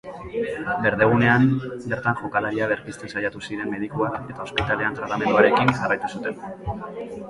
[0.85, 1.45] Berdegunean
[1.91, 6.47] bertan jokalaria berpizten saiatu ziren medikuak eta ospitalean tratamenduarekin jarraitu zuten.